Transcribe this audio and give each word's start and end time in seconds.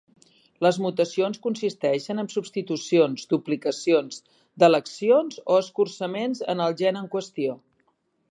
Les 0.65 0.77
mutacions 0.83 1.41
consisteixen 1.43 2.21
en 2.21 2.29
substitucions, 2.35 3.27
duplicacions, 3.33 4.17
delecions 4.65 5.39
o 5.57 5.61
escurçaments 5.65 6.45
en 6.55 6.67
el 6.69 6.79
gen 6.83 7.01
en 7.03 7.13
qüestió. 7.17 7.57